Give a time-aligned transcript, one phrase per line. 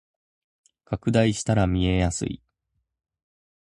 [0.85, 2.41] 拡大したら見えやすい